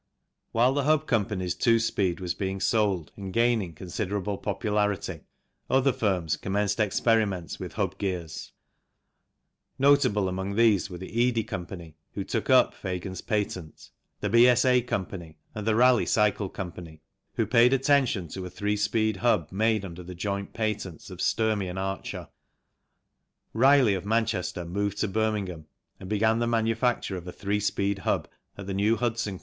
While 0.51 0.73
the 0.73 0.85
Hub 0.85 1.05
Co.'s 1.07 1.53
two 1.53 1.77
speed 1.77 2.19
was 2.19 2.33
being 2.33 2.59
sold 2.59 3.11
and 3.15 3.31
gaining 3.31 3.73
considerable 3.75 4.39
popularity, 4.39 5.19
other 5.69 5.93
firms 5.93 6.37
commenced 6.37 6.79
experiments 6.79 7.59
with 7.59 7.73
hub 7.73 7.99
gears. 7.99 8.51
Notable 9.77 10.27
among 10.27 10.55
these 10.55 10.89
were 10.89 10.97
the 10.97 11.11
Eadie 11.29 11.43
Co., 11.43 11.67
who 12.15 12.23
took 12.23 12.49
up 12.49 12.73
Pagan's 12.81 13.21
patent, 13.21 13.91
the 14.21 14.27
CHANGE 14.27 14.31
SPEED 14.33 14.39
GEARS 14.45 14.59
61 14.61 15.03
B.S.A. 15.03 15.21
Co., 15.21 15.31
and 15.53 15.67
the 15.67 15.75
Raleigh 15.75 16.07
Cycle 16.07 16.49
Co., 16.49 16.71
who 17.35 17.45
paid 17.45 17.71
attention 17.71 18.27
to 18.29 18.43
a 18.43 18.49
three 18.49 18.75
speed 18.77 19.17
hub 19.17 19.51
made 19.51 19.85
under 19.85 20.01
the 20.01 20.15
joint 20.15 20.51
patents 20.53 21.11
of 21.11 21.21
Sturmey 21.21 21.67
and 21.69 21.77
Archer. 21.77 22.27
Ryley, 23.53 23.93
of 23.95 24.07
Manchester, 24.07 24.65
moved 24.65 24.97
to 25.01 25.07
Birmingham 25.07 25.67
and 25.99 26.09
began 26.09 26.39
the 26.39 26.47
manufacture 26.47 27.17
of 27.17 27.27
a 27.27 27.31
three 27.31 27.59
speed 27.59 27.99
hub 27.99 28.27
at 28.57 28.65
the 28.65 28.73
New 28.73 28.95
Hudson 28.95 29.37
Co.' 29.37 29.39